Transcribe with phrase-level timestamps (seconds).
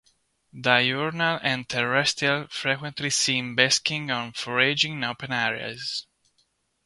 [0.59, 6.07] Diurnal, and terrestrial, frequently seen basking or foraging in open areas.